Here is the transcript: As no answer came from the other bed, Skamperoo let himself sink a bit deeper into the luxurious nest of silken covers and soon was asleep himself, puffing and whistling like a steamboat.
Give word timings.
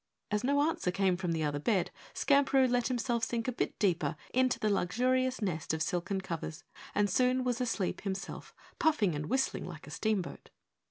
As 0.31 0.43
no 0.43 0.63
answer 0.67 0.89
came 0.89 1.15
from 1.15 1.31
the 1.31 1.43
other 1.43 1.59
bed, 1.59 1.91
Skamperoo 2.15 2.67
let 2.67 2.87
himself 2.87 3.23
sink 3.23 3.47
a 3.47 3.51
bit 3.51 3.77
deeper 3.77 4.15
into 4.33 4.57
the 4.59 4.67
luxurious 4.71 5.43
nest 5.43 5.75
of 5.75 5.83
silken 5.83 6.21
covers 6.21 6.63
and 6.95 7.07
soon 7.07 7.43
was 7.43 7.61
asleep 7.61 8.01
himself, 8.01 8.55
puffing 8.79 9.13
and 9.13 9.27
whistling 9.27 9.67
like 9.67 9.85
a 9.85 9.91
steamboat. 9.91 10.49